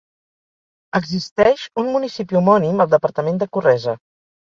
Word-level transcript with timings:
Existeix 1.01 1.67
un 1.83 1.93
municipi 1.99 2.41
homònim 2.43 2.85
al 2.87 2.93
departament 2.97 3.43
de 3.45 3.53
Corresa. 3.59 4.01